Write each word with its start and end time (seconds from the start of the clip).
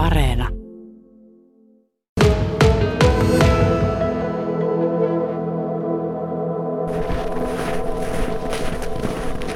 Areena. 0.00 0.48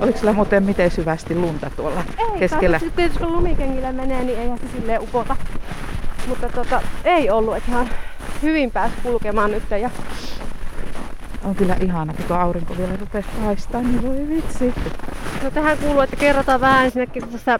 Oliko 0.00 0.18
sulla 0.18 0.32
muuten 0.32 0.62
miten 0.62 0.90
syvästi 0.90 1.34
lunta 1.34 1.70
tuolla 1.76 2.04
Ei, 2.18 2.38
keskellä? 2.38 2.78
Sitten 2.78 2.96
tietysti 2.96 3.24
kun 3.24 3.32
lumikengillä 3.32 3.92
menee, 3.92 4.24
niin 4.24 4.38
eihän 4.38 4.58
se 4.58 4.64
silleen 4.76 5.00
upota. 5.00 5.36
Mutta 6.26 6.48
tota, 6.48 6.82
ei 7.04 7.30
ollut, 7.30 7.56
että 7.56 7.70
ihan 7.70 7.88
hyvin 8.42 8.70
pääsi 8.70 8.94
kulkemaan 9.02 9.50
nyt. 9.50 9.62
Ja 9.70 9.90
On 11.44 11.54
kyllä 11.54 11.76
ihana, 11.80 12.14
kun 12.14 12.24
tuo 12.24 12.36
aurinko 12.36 12.74
vielä 12.78 12.96
rupesi 13.00 13.28
paistaa, 13.44 13.82
niin 13.82 14.02
voi 14.02 14.28
vitsi. 14.36 14.74
no, 15.42 15.50
tähän 15.50 15.78
kuuluu, 15.78 16.00
että 16.00 16.16
kerrotaan 16.16 16.60
vähän 16.60 16.84
ensinnäkin 16.84 17.28
tästä 17.28 17.58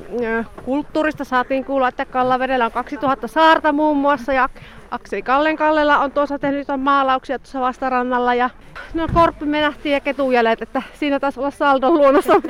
kulttuurista. 0.64 1.25
Saatiin 1.25 1.64
kuulla, 1.64 1.89
että 1.89 2.05
Kallavedellä 2.05 2.66
on 2.66 2.73
2000 2.73 3.29
saarta 3.29 3.73
muun 3.73 3.97
muassa 3.97 4.33
ja 4.33 4.48
Akseli 4.91 5.23
Kallen 5.23 5.57
Kallella 5.57 5.98
on 5.98 6.12
tuossa 6.12 6.38
tehnyt 6.38 6.59
jotain 6.59 6.80
maalauksia 6.80 7.38
tuossa 7.38 7.60
vastarannalla 7.60 8.34
ja 8.34 8.51
no 8.95 9.09
korppi 9.15 9.47
menähti 9.47 9.91
ja 9.91 10.01
ketujäljet, 10.01 10.62
että 10.62 10.82
siinä 10.95 11.21
taisi 11.21 11.41
olla 11.41 11.51
saldon 11.51 11.95
luonnossa. 11.95 12.35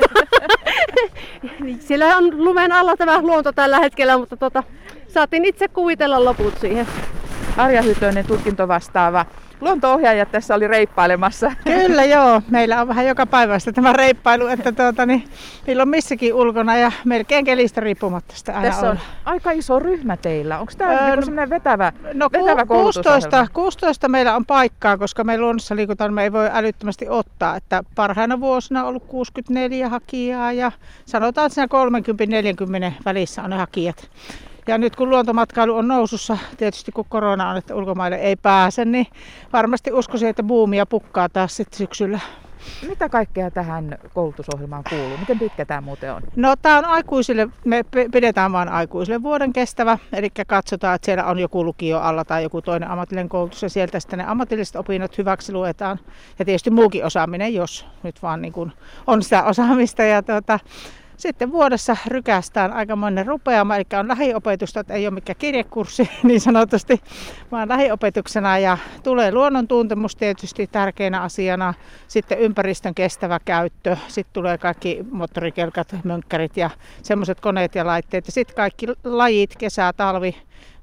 Niin, 1.61 1.81
Siellä 1.81 2.17
on 2.17 2.45
lumen 2.45 2.73
alla 2.73 2.97
tämä 2.97 3.23
luonto 3.23 3.53
tällä 3.53 3.79
hetkellä, 3.79 4.19
mutta 4.19 4.37
tota, 4.37 4.63
saatiin 5.09 5.45
itse 5.45 5.69
kuvitella 5.69 6.25
loput 6.25 6.59
siihen. 6.59 6.87
Arja 7.57 7.83
Hytönen, 7.83 8.27
tutkinto 8.27 8.69
vastaava. 9.65 9.71
Luonto-ohjaaja 9.71 10.27
tässä 10.27 10.55
oli 10.55 10.69
reippailemassa. 10.69 11.53
Kyllä 11.65 12.05
joo, 12.05 12.43
meillä 12.51 12.81
on 12.81 12.89
vähän 12.89 13.07
joka 13.07 13.27
päivästä 13.27 13.73
tämä 13.73 13.93
reippailu, 13.93 14.47
että 14.47 14.73
tuota, 14.73 15.07
niin, 15.07 15.25
milloin 15.67 15.89
missäkin 15.89 16.35
ulkona 16.35 16.77
ja 16.77 16.93
melkein 17.05 17.45
kelistä 17.45 17.81
riippumatta 17.81 18.35
sitä 18.37 18.53
aina 18.57 18.69
Tässä 18.71 18.87
on 18.87 18.93
on. 18.93 18.99
aika 19.25 19.51
iso 19.51 19.79
ryhmä 19.79 20.17
teillä. 20.17 20.59
Onko 20.59 20.73
tämä 20.79 20.91
Öö, 20.93 21.01
niinku 21.01 21.17
no- 21.17 21.23
semmoinen 21.25 21.51
vetävä, 21.51 21.93
No 22.15 22.29
vetävä 22.33 22.67
ku, 22.67 22.75
16, 22.75 23.03
koulutusohjelma? 23.03 23.49
16 23.53 24.09
meillä 24.09 24.37
on 24.37 24.47
paikkaa, 24.47 24.99
koska 24.99 25.25
me 25.25 25.39
luonnossa 25.39 25.77
liikutaan, 25.77 26.15
me 26.15 26.23
ei 26.23 26.33
voi 26.33 26.49
älyttömästi 26.53 27.07
ottaa. 27.09 27.57
Että 27.57 27.83
parhaina 27.95 28.41
vuosina 28.41 28.83
on 28.83 28.89
ollut 28.89 29.05
64 29.07 29.89
hakijaa 29.89 30.53
ja 30.53 30.73
sanotaan, 31.07 31.47
että 31.47 31.55
siinä 31.55 31.69
30-40 32.91 32.93
välissä 33.05 33.43
on 33.43 33.51
ne 33.51 33.57
hakijat. 33.57 34.11
Ja 34.67 34.79
nyt 34.79 34.97
kun 34.97 35.11
luontomatkailu 35.11 35.77
on 35.77 35.89
nousussa, 35.89 36.39
tietysti 36.57 36.93
kun 36.93 37.05
korona 37.09 37.51
on, 37.51 37.57
että 37.57 37.75
ulkomaille 37.75 38.17
ei 38.17 38.37
pääse, 38.37 38.85
niin 38.85 39.07
varmasti 39.53 39.93
uskoisin, 39.93 40.29
että 40.29 40.43
buumia 40.43 40.87
pukkaa 40.87 41.29
taas 41.29 41.57
sitten 41.57 41.79
syksyllä. 41.79 42.21
Mitä 42.89 43.09
kaikkea 43.09 43.51
tähän 43.51 43.99
koulutusohjelmaan 44.15 44.85
kuuluu? 44.91 45.17
Miten 45.17 45.39
pitkä 45.39 45.65
tämä 45.65 45.81
muuten 45.81 46.15
on? 46.15 46.23
No 46.37 46.57
tämä 46.63 46.79
on 46.79 46.85
aikuisille, 46.85 47.49
me 47.65 47.85
pidetään 48.13 48.53
vain 48.53 48.69
aikuisille 48.69 49.23
vuoden 49.23 49.53
kestävä, 49.53 49.99
eli 50.13 50.29
katsotaan, 50.47 50.95
että 50.95 51.07
siellä 51.07 51.25
on 51.25 51.39
joku 51.39 51.65
lukio 51.65 51.99
alla 51.99 52.25
tai 52.25 52.43
joku 52.43 52.63
toinen 52.63 52.91
ammatillinen 52.91 53.29
koulutus 53.29 53.63
ja 53.63 53.69
sieltä 53.69 54.01
sitten 54.01 54.19
ne 54.19 54.25
ammatilliset 54.27 54.77
opinnot 54.77 55.19
hyväksi 55.19 55.53
luetaan. 55.53 55.99
Ja 56.39 56.45
tietysti 56.45 56.71
muukin 56.71 57.05
osaaminen, 57.05 57.55
jos 57.55 57.87
nyt 58.03 58.23
vaan 58.23 58.43
niin 58.43 58.53
kuin 58.53 58.73
on 59.07 59.23
sitä 59.23 59.45
osaamista. 59.45 60.03
Ja 60.03 60.23
tuota, 60.23 60.59
sitten 61.17 61.53
vuodessa 61.53 61.97
rykästään 62.07 62.73
aikamoinen 62.73 63.27
rupeama, 63.27 63.77
eli 63.77 63.85
on 63.99 64.09
lähiopetusta, 64.09 64.81
että 64.81 64.95
ei 64.95 65.07
ole 65.07 65.15
mikään 65.15 65.37
kirjekurssi 65.39 66.11
niin 66.23 66.41
sanotusti, 66.41 67.01
vaan 67.53 67.69
lähiopetuksena. 67.69 68.59
Ja 68.59 68.79
tulee 69.03 69.33
luonnon 69.33 69.69
tuntemus 69.69 70.17
tietysti 70.17 70.67
tärkeänä 70.67 71.21
asiana, 71.21 71.75
sitten 72.09 72.39
ympäristön 72.39 72.95
kestävä 72.95 73.39
käyttö, 73.45 73.97
sitten 74.09 74.33
tulee 74.33 74.59
kaikki 74.59 75.05
moottorikelkat, 75.11 75.97
mönkkärit 76.05 76.57
ja 76.57 76.71
semmoiset 77.03 77.41
koneet 77.41 77.75
ja 77.75 77.87
laitteet. 77.87 78.27
Ja 78.27 78.33
sitten 78.33 78.57
kaikki 78.57 78.87
lajit, 79.05 79.57
kesä, 79.59 79.93
talvi, 79.97 80.37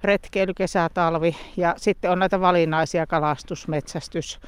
retkeily, 0.03 0.53
kesä, 0.53 0.89
talvi. 0.93 1.35
Ja 1.57 1.73
sitten 1.77 2.11
on 2.11 2.19
näitä 2.19 2.41
valinnaisia 2.41 3.07
kalastus, 3.07 3.67
metsästys, 3.67 4.39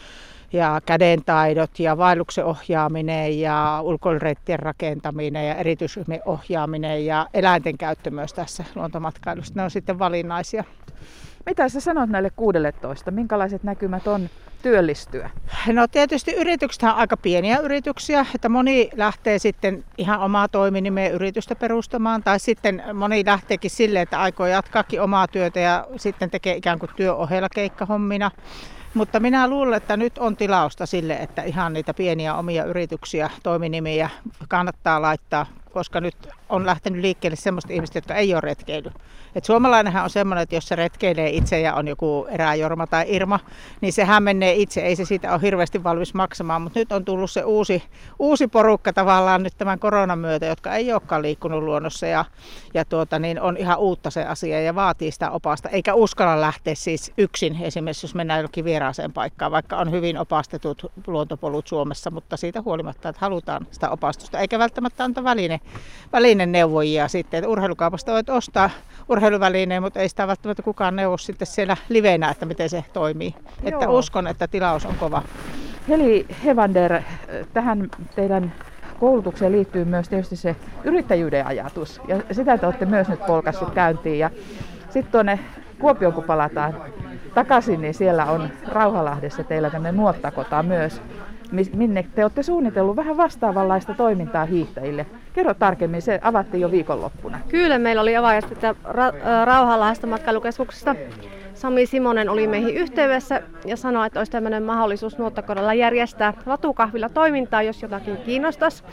ja 0.53 0.81
kädentaidot 0.85 1.79
ja 1.79 1.97
vaelluksen 1.97 2.45
ohjaaminen 2.45 3.39
ja 3.39 3.79
ulkoilureittien 3.81 4.59
rakentaminen 4.59 5.47
ja 5.47 5.55
erityisryhmien 5.55 6.21
ohjaaminen 6.25 7.05
ja 7.05 7.27
eläinten 7.33 7.77
käyttö 7.77 8.11
myös 8.11 8.33
tässä 8.33 8.63
luontomatkailussa. 8.75 9.53
Ne 9.55 9.63
on 9.63 9.71
sitten 9.71 9.99
valinnaisia. 9.99 10.63
Mitä 11.45 11.69
sä 11.69 11.79
sanot 11.79 12.09
näille 12.09 12.29
16? 12.35 13.11
Minkälaiset 13.11 13.63
näkymät 13.63 14.07
on 14.07 14.29
työllistyä? 14.61 15.29
No 15.67 15.87
tietysti 15.87 16.31
yritykset 16.31 16.83
on 16.83 16.89
aika 16.89 17.17
pieniä 17.17 17.57
yrityksiä, 17.57 18.25
että 18.35 18.49
moni 18.49 18.89
lähtee 18.95 19.39
sitten 19.39 19.83
ihan 19.97 20.19
omaa 20.19 20.47
toiminimeä 20.47 21.09
yritystä 21.09 21.55
perustamaan 21.55 22.23
tai 22.23 22.39
sitten 22.39 22.83
moni 22.93 23.23
lähteekin 23.25 23.71
sille, 23.71 24.01
että 24.01 24.21
aikoo 24.21 24.45
jatkaakin 24.45 25.01
omaa 25.01 25.27
työtä 25.27 25.59
ja 25.59 25.87
sitten 25.97 26.29
tekee 26.29 26.55
ikään 26.55 26.79
kuin 26.79 26.91
työohella 26.95 27.49
keikkahommina. 27.55 28.31
Mutta 28.93 29.19
minä 29.19 29.47
luulen, 29.47 29.77
että 29.77 29.97
nyt 29.97 30.17
on 30.17 30.37
tilausta 30.37 30.85
sille, 30.85 31.13
että 31.15 31.43
ihan 31.43 31.73
niitä 31.73 31.93
pieniä 31.93 32.35
omia 32.35 32.63
yrityksiä, 32.65 33.29
toiminimiä 33.43 34.09
kannattaa 34.49 35.01
laittaa, 35.01 35.45
koska 35.73 36.01
nyt 36.01 36.15
on 36.49 36.65
lähtenyt 36.65 37.01
liikkeelle 37.01 37.35
semmoista 37.35 37.73
ihmistä, 37.73 37.97
jotka 37.97 38.15
ei 38.15 38.33
ole 38.33 38.41
retkeily. 38.41 38.91
Et 39.35 39.45
suomalainenhan 39.45 40.03
on 40.03 40.09
semmoinen, 40.09 40.43
että 40.43 40.55
jos 40.55 40.67
se 40.67 40.75
retkeilee 40.75 41.29
itse 41.29 41.59
ja 41.59 41.73
on 41.73 41.87
joku 41.87 42.27
eräjorma 42.29 42.87
tai 42.87 43.05
Irma, 43.07 43.39
niin 43.81 43.93
sehän 43.93 44.23
menee 44.23 44.53
itse, 44.53 44.81
ei 44.81 44.95
se 44.95 45.05
siitä 45.05 45.33
ole 45.33 45.41
hirveästi 45.41 45.83
valmis 45.83 46.13
maksamaan. 46.13 46.61
Mutta 46.61 46.79
nyt 46.79 46.91
on 46.91 47.05
tullut 47.05 47.31
se 47.31 47.43
uusi, 47.43 47.83
uusi 48.19 48.47
porukka 48.47 48.93
tavallaan 48.93 49.43
nyt 49.43 49.53
tämän 49.57 49.79
koronan 49.79 50.19
myötä, 50.19 50.45
jotka 50.45 50.75
ei 50.75 50.93
olekaan 50.93 51.21
liikkunut 51.21 51.63
luonnossa 51.63 52.07
ja, 52.07 52.25
ja 52.73 52.85
tuota, 52.85 53.19
niin 53.19 53.41
on 53.41 53.57
ihan 53.57 53.79
uutta 53.79 54.09
se 54.09 54.25
asia 54.25 54.61
ja 54.61 54.75
vaatii 54.75 55.11
sitä 55.11 55.31
opasta, 55.31 55.69
eikä 55.69 55.93
uskalla 55.93 56.41
lähteä 56.41 56.75
siis 56.75 57.11
yksin 57.17 57.57
esimerkiksi, 57.61 58.05
jos 58.05 58.15
mennään 58.15 58.41
jokin 58.41 58.65
vieraaseen 58.65 59.13
paikkaan, 59.13 59.51
vaikka 59.51 59.77
on 59.77 59.91
hyvin 59.91 60.17
opastetut 60.17 60.91
luontopolut 61.07 61.67
Suomessa, 61.67 62.11
mutta 62.11 62.37
siitä 62.37 62.61
huolimatta, 62.61 63.09
että 63.09 63.21
halutaan 63.21 63.67
sitä 63.71 63.89
opastusta, 63.89 64.39
eikä 64.39 64.59
välttämättä 64.59 65.03
anta 65.03 65.23
väline, 65.23 65.59
välineneuvojia 66.13 67.07
sitten, 67.07 67.37
että 67.37 67.49
urheilukaupasta 67.49 68.11
voit 68.11 68.29
ostaa 68.29 68.69
urheiluvälineen, 69.09 69.83
mutta 69.83 69.99
ei 69.99 70.09
sitä 70.09 70.27
välttämättä 70.27 70.63
kukaan 70.63 70.95
neuvo 70.95 71.17
sitten 71.17 71.47
siellä 71.47 71.77
livenä, 71.89 72.29
että 72.29 72.45
miten 72.45 72.69
se 72.69 72.83
toimii. 72.93 73.35
Että 73.63 73.85
Joo. 73.85 73.99
uskon, 73.99 74.27
että 74.27 74.47
tilaus 74.47 74.85
on 74.85 74.95
kova. 74.95 75.21
Heli 75.89 76.25
Hevander, 76.45 77.01
tähän 77.53 77.89
teidän 78.15 78.53
koulutukseen 78.99 79.51
liittyy 79.51 79.85
myös 79.85 80.09
tietysti 80.09 80.35
se 80.35 80.55
yrittäjyyden 80.83 81.47
ajatus. 81.47 82.01
Ja 82.07 82.21
sitä 82.31 82.57
te 82.57 82.65
olette 82.65 82.85
myös 82.85 83.07
nyt 83.07 83.25
polkassut 83.25 83.71
käyntiin. 83.71 84.19
Ja 84.19 84.29
sitten 84.89 85.11
tuonne 85.11 85.39
Kuopioon 85.79 86.13
kun 86.13 86.23
palataan 86.23 86.75
takaisin, 87.33 87.81
niin 87.81 87.93
siellä 87.93 88.25
on 88.25 88.49
Rauhalahdessa 88.67 89.43
teillä 89.43 89.69
tämmöinen 89.69 89.97
nuottakota 89.97 90.63
myös, 90.63 91.01
minne 91.75 92.05
te 92.15 92.23
olette 92.23 92.43
suunnitellut 92.43 92.95
vähän 92.95 93.17
vastaavanlaista 93.17 93.93
toimintaa 93.93 94.45
hiihtäjille. 94.45 95.05
Kerro 95.33 95.53
tarkemmin, 95.53 96.01
se 96.01 96.19
avattiin 96.23 96.61
jo 96.61 96.71
viikonloppuna. 96.71 97.39
Kyllä, 97.49 97.79
meillä 97.79 98.01
oli 98.01 98.17
avaajat 98.17 98.51
että 98.51 98.75
Ra- 98.85 99.27
ä, 99.27 99.45
Rauhanlahdesta 99.45 100.07
matkailukeskuksesta. 100.07 100.95
Sami 101.53 101.85
Simonen 101.85 102.29
oli 102.29 102.47
meihin 102.47 102.75
yhteydessä 102.75 103.41
ja 103.65 103.77
sanoi, 103.77 104.07
että 104.07 104.19
olisi 104.19 104.31
tämmöinen 104.31 104.63
mahdollisuus 104.63 105.17
nuottakodalla 105.17 105.73
järjestää 105.73 106.33
latukahvilla 106.45 107.09
toimintaa, 107.09 107.61
jos 107.61 107.81
jotakin 107.81 108.17
kiinnostaisi. 108.17 108.83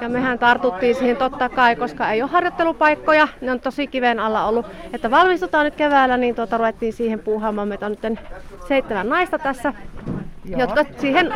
Ja 0.00 0.08
mehän 0.08 0.38
tartuttiin 0.38 0.94
siihen 0.94 1.16
totta 1.16 1.48
kai, 1.48 1.76
koska 1.76 2.10
ei 2.10 2.22
ole 2.22 2.30
harjoittelupaikkoja, 2.30 3.28
ne 3.40 3.52
on 3.52 3.60
tosi 3.60 3.86
kiven 3.86 4.20
alla 4.20 4.46
ollut. 4.46 4.66
Että 4.92 5.10
valmistutaan 5.10 5.64
nyt 5.64 5.74
keväällä, 5.74 6.16
niin 6.16 6.34
tuota, 6.34 6.58
ruvettiin 6.58 6.92
siihen 6.92 7.18
puuhaamaan. 7.18 7.68
Meitä 7.68 7.86
on 7.86 7.96
nyt 8.02 8.18
seitsemän 8.68 9.08
naista 9.08 9.38
tässä, 9.38 9.72
Joo. 10.44 10.60
jotka 10.60 10.84
siihen 10.96 11.32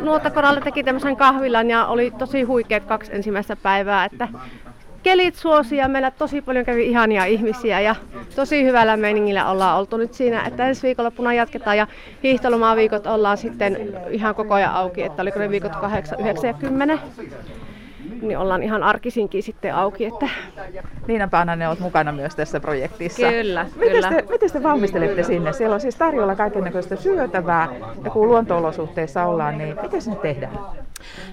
nuottakodalle 0.00 0.60
teki 0.60 0.84
tämmöisen 0.84 1.16
kahvilan 1.16 1.70
ja 1.70 1.86
oli 1.86 2.10
tosi 2.18 2.42
huikeat 2.42 2.84
kaksi 2.84 3.14
ensimmäistä 3.14 3.56
päivää, 3.56 4.04
että 4.04 4.28
kelit 5.02 5.34
suosi 5.34 5.76
ja 5.76 5.88
meillä 5.88 6.10
tosi 6.10 6.42
paljon 6.42 6.64
kävi 6.64 6.86
ihania 6.86 7.24
ihmisiä 7.24 7.80
ja 7.80 7.96
tosi 8.36 8.64
hyvällä 8.64 8.96
meiningillä 8.96 9.50
ollaan 9.50 9.78
oltu 9.78 9.96
nyt 9.96 10.14
siinä, 10.14 10.42
että 10.46 10.66
ensi 10.66 10.82
viikonloppuna 10.82 11.32
jatketaan 11.32 11.76
ja 11.76 11.86
hiihtolomaviikot 12.22 13.06
ollaan 13.06 13.38
sitten 13.38 13.94
ihan 14.10 14.34
koko 14.34 14.54
ajan 14.54 14.74
auki, 14.74 15.02
että 15.02 15.22
oliko 15.22 15.38
ne 15.38 15.50
viikot 15.50 15.76
8, 15.76 16.20
9 16.20 16.48
ja 16.48 16.54
10 16.54 17.00
niin 18.22 18.38
ollaan 18.38 18.62
ihan 18.62 18.82
arkisinkin 18.82 19.42
sitten 19.42 19.74
auki, 19.74 20.04
että 20.04 20.28
Niina 21.06 21.28
Paananen 21.28 21.68
olet 21.68 21.80
mukana 21.80 22.12
myös 22.12 22.36
tässä 22.36 22.60
projektissa. 22.60 23.28
Kyllä, 23.30 23.66
miten 23.76 23.90
kyllä. 23.92 24.08
Te, 24.08 24.24
miten 24.30 24.52
te 24.52 24.62
valmistelette 24.62 25.22
sinne? 25.22 25.52
Siellä 25.52 25.74
on 25.74 25.80
siis 25.80 25.96
tarjolla 25.96 26.36
kaikenlaista 26.36 26.96
syötävää 26.96 27.68
ja 28.04 28.10
kun 28.10 28.28
luonto-olosuhteissa 28.28 29.24
ollaan, 29.24 29.58
niin 29.58 29.76
miten 29.82 30.02
se 30.02 30.10
tehdään? 30.14 30.58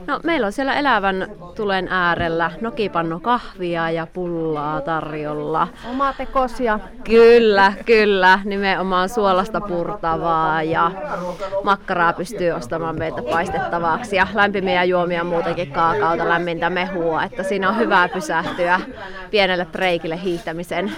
No, 0.08 0.20
meillä 0.24 0.48
on 0.48 0.52
siellä 0.54 0.76
elävän 0.76 1.28
tulen 1.56 1.88
äärellä 1.92 2.52
nokipanno 2.62 3.20
kahvia 3.20 3.90
ja 3.92 4.08
pullaa 4.14 4.82
tarjolla. 4.82 5.68
Oma 5.90 6.14
tekosia. 6.14 6.80
Kyllä, 7.04 7.74
kyllä. 7.86 8.40
Nimenomaan 8.44 9.10
suolasta 9.10 9.62
purtavaa 9.62 10.64
ja 10.64 10.92
makkaraa 11.64 12.14
pystyy 12.14 12.52
ostamaan 12.52 12.98
meiltä 13.00 13.22
paistettavaksi 13.22 14.16
ja 14.16 14.28
lämpimiä 14.34 14.84
juomia 14.84 15.24
muutenkin 15.24 15.72
kaakaota, 15.72 16.30
lämmintä 16.30 16.70
mehua. 16.70 17.24
Että 17.24 17.44
siinä 17.44 17.70
on 17.70 17.78
hyvä 17.78 18.10
pysähtyä 18.14 18.82
pienelle 19.32 19.66
breikille 19.66 20.22
hiihtämisen 20.22 20.92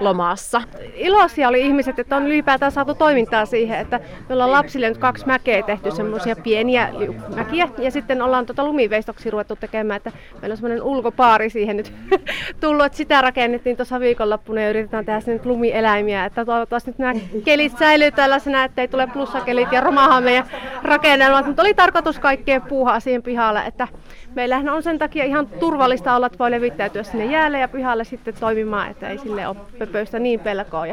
lomassa. 0.00 0.62
Iloisia 0.94 1.48
oli 1.48 1.60
ihmiset, 1.60 1.98
että 1.98 2.16
on 2.16 2.26
ylipäätään 2.26 2.72
saatu 2.72 2.94
toimintaa 2.94 3.46
siihen, 3.46 3.78
että 3.78 4.00
me 4.28 4.32
ollaan 4.34 4.52
lapsille 4.52 4.88
nyt 4.88 4.98
kaksi 4.98 5.26
mäkeä 5.26 5.62
tehty, 5.62 5.90
semmoisia 5.90 6.36
pieniä 6.36 6.88
mäkiä, 7.36 7.68
ja 7.78 7.90
sitten 7.90 8.22
ollaan 8.22 8.46
tota 8.46 8.64
lumiveistoksi 8.64 9.30
ruvettu 9.30 9.56
tekemään, 9.56 9.96
että 9.96 10.12
meillä 10.40 10.52
on 10.52 10.56
semmoinen 10.56 10.82
ulkopaari 10.82 11.50
siihen 11.50 11.76
nyt 11.76 11.92
tullut, 12.60 12.86
että 12.86 12.98
sitä 12.98 13.20
rakennettiin 13.20 13.76
tuossa 13.76 14.00
viikonloppuna 14.00 14.60
ja 14.60 14.70
yritetään 14.70 15.04
tehdä 15.04 15.20
sinne 15.20 15.40
lumieläimiä, 15.44 16.24
että 16.24 16.44
toivottavasti 16.44 16.90
nyt 16.90 16.98
nämä 16.98 17.14
kelit 17.44 17.78
säilyy 17.78 18.10
tällaisena, 18.10 18.64
ettei 18.64 18.88
tule 18.88 19.06
plussakelit 19.06 19.72
ja 19.72 19.80
romaha 19.80 20.20
meidän 20.20 20.46
rakennelmat, 20.82 21.46
mutta 21.46 21.62
oli 21.62 21.74
tarkoitus 21.74 22.18
kaikkeen 22.18 22.62
puuhaa 22.62 23.00
siihen 23.00 23.22
pihalle, 23.22 23.62
että 23.66 23.88
meillähän 24.34 24.68
on 24.68 24.82
sen 24.82 24.98
takia 24.98 25.24
ihan 25.24 25.46
turvallista 25.46 26.16
olla, 26.16 26.26
että 26.26 26.38
voi 26.38 26.50
levittäytyä 26.50 27.02
sinne 27.02 27.24
jäälle 27.24 27.58
ja 27.58 27.68
pihalle 27.68 28.04
sitten 28.04 28.34
toimimaan, 28.40 28.90
että 28.90 29.08
ei 29.08 29.18
sille 29.18 29.48
ole 29.48 29.51
pöpöistä 29.78 30.18
niin 30.18 30.40
pelkoa. 30.40 30.86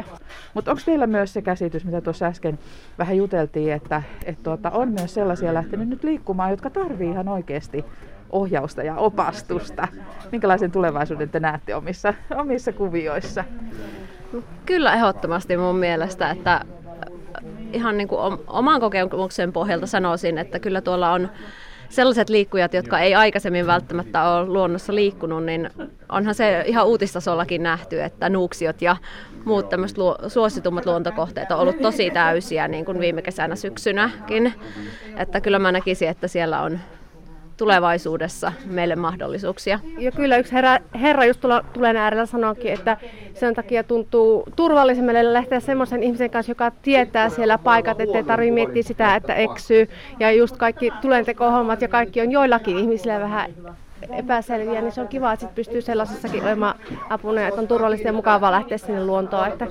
Mutta 0.54 0.70
onko 0.70 0.82
teillä 0.86 1.06
myös 1.06 1.32
se 1.32 1.42
käsitys, 1.42 1.84
mitä 1.84 2.00
tuossa 2.00 2.26
äsken 2.26 2.58
vähän 2.98 3.16
juteltiin, 3.16 3.72
että, 3.72 4.02
että 4.24 4.42
tuota, 4.42 4.70
on 4.70 4.88
myös 4.88 5.14
sellaisia 5.14 5.54
lähtenyt 5.54 5.88
nyt 5.88 6.04
liikkumaan, 6.04 6.50
jotka 6.50 6.70
tarvii 6.70 7.10
ihan 7.10 7.28
oikeasti 7.28 7.84
ohjausta 8.30 8.82
ja 8.82 8.96
opastusta. 8.96 9.88
Minkälaisen 10.32 10.70
tulevaisuuden 10.70 11.28
te 11.28 11.40
näette 11.40 11.74
omissa, 11.74 12.14
omissa 12.36 12.72
kuvioissa? 12.72 13.44
Kyllä 14.66 14.94
ehdottomasti 14.94 15.56
mun 15.56 15.76
mielestä, 15.76 16.30
että 16.30 16.64
ihan 17.72 17.96
niin 17.96 18.08
kuin 18.08 18.38
oman 18.46 18.80
kokemuksen 18.80 19.52
pohjalta 19.52 19.86
sanoisin, 19.86 20.38
että 20.38 20.58
kyllä 20.58 20.80
tuolla 20.80 21.12
on 21.12 21.28
sellaiset 21.90 22.28
liikkujat, 22.28 22.74
jotka 22.74 22.98
ei 22.98 23.14
aikaisemmin 23.14 23.66
välttämättä 23.66 24.30
ole 24.30 24.46
luonnossa 24.46 24.94
liikkunut, 24.94 25.44
niin 25.44 25.70
onhan 26.08 26.34
se 26.34 26.64
ihan 26.66 26.86
uutistasollakin 26.86 27.62
nähty, 27.62 28.02
että 28.02 28.28
nuuksiot 28.28 28.82
ja 28.82 28.96
muut 29.44 29.68
tämmöiset 29.68 29.98
luo, 29.98 30.16
suositummat 30.28 30.86
luontokohteet 30.86 31.50
on 31.50 31.58
ollut 31.58 31.82
tosi 31.82 32.10
täysiä 32.10 32.68
niin 32.68 32.84
kuin 32.84 33.00
viime 33.00 33.22
kesänä 33.22 33.56
syksynäkin. 33.56 34.54
Että 35.16 35.40
kyllä 35.40 35.58
mä 35.58 35.72
näkisin, 35.72 36.08
että 36.08 36.28
siellä 36.28 36.62
on 36.62 36.80
tulevaisuudessa 37.60 38.52
meille 38.66 38.96
mahdollisuuksia. 38.96 39.80
Ja 39.98 40.12
kyllä 40.12 40.36
yksi 40.36 40.52
herra, 40.52 40.78
herra 41.00 41.24
just 41.24 41.40
tulla, 41.40 41.64
tulen 41.72 41.96
äärellä 41.96 42.26
sanoikin, 42.26 42.72
että 42.72 42.96
sen 43.34 43.54
takia 43.54 43.84
tuntuu 43.84 44.44
turvallisemmalle 44.56 45.32
lähteä 45.32 45.60
semmoisen 45.60 46.02
ihmisen 46.02 46.30
kanssa, 46.30 46.50
joka 46.50 46.70
tietää 46.70 47.28
siellä 47.28 47.58
paikat, 47.58 48.00
ettei 48.00 48.24
tarvitse 48.24 48.54
miettiä 48.54 48.82
sitä, 48.82 49.16
että 49.16 49.34
eksyy. 49.34 49.88
Ja 50.20 50.30
just 50.30 50.56
kaikki 50.56 50.92
tulentekohommat 51.00 51.82
ja 51.82 51.88
kaikki 51.88 52.20
on 52.20 52.30
joillakin 52.30 52.78
ihmisillä 52.78 53.20
vähän 53.20 53.50
epäselviä, 54.10 54.80
niin 54.80 54.92
se 54.92 55.00
on 55.00 55.08
kiva, 55.08 55.32
että 55.32 55.46
sit 55.46 55.54
pystyy 55.54 55.82
sellaisessakin 55.82 56.42
olemaan 56.42 56.74
apuna, 57.10 57.48
että 57.48 57.60
on 57.60 57.68
turvallista 57.68 58.08
ja 58.08 58.12
mukavaa 58.12 58.50
lähteä 58.50 58.78
sinne 58.78 59.04
luontoon. 59.04 59.48
Että 59.48 59.66